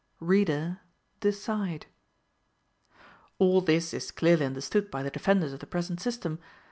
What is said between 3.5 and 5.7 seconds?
this is clearly understood by the defenders of the